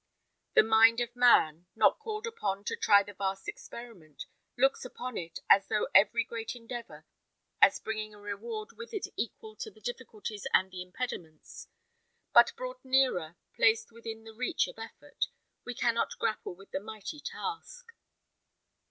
The 0.55 0.63
mind 0.63 0.99
of 0.99 1.15
man, 1.15 1.67
not 1.75 1.99
called 1.99 2.25
upon 2.25 2.63
to 2.63 2.75
try 2.75 3.03
the 3.03 3.13
vast 3.13 3.47
experiment, 3.47 4.25
looks 4.57 4.83
upon 4.83 5.15
it, 5.15 5.41
as 5.47 5.67
upon 5.69 5.85
every 5.93 6.23
great 6.23 6.55
endeavour, 6.55 7.05
as 7.61 7.79
bringing 7.79 8.11
a 8.15 8.19
reward 8.19 8.69
with 8.75 8.95
it 8.95 9.05
equal 9.15 9.55
to 9.57 9.69
the 9.69 9.79
difficulties 9.79 10.47
and 10.55 10.71
the 10.71 10.81
impediments; 10.81 11.67
but 12.33 12.51
brought 12.57 12.83
nearer, 12.83 13.35
placed 13.55 13.91
within 13.91 14.23
the 14.23 14.33
reach 14.33 14.67
of 14.67 14.79
effort, 14.79 15.25
we 15.65 15.75
cannot 15.75 16.17
grapple 16.17 16.55
with 16.55 16.71
the 16.71 16.79
mighty 16.79 17.19
task. 17.19 17.85